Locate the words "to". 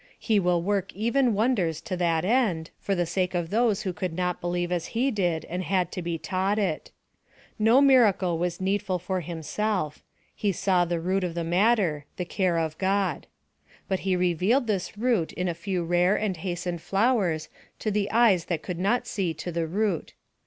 1.81-1.95, 5.91-6.01, 17.77-17.91, 19.35-19.51